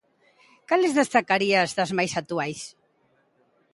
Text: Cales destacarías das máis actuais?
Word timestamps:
Cales 0.69 0.97
destacarías 1.01 1.69
das 1.77 1.91
máis 1.97 2.13
actuais? 2.21 2.61